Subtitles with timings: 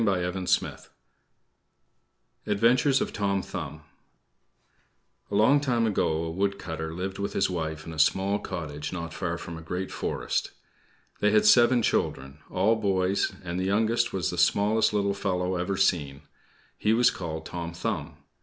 [2.47, 3.81] ADVENTURES OF TOM THUMB
[5.29, 9.13] A long time ago, a woodcutter lived with his wife in a small cottage not
[9.13, 10.53] far from a great forest.
[11.19, 15.77] They had seven children all boys; and the youngest was the smallest little fellow ever
[15.77, 16.23] seen.
[16.79, 18.17] He was called Tom Thumb.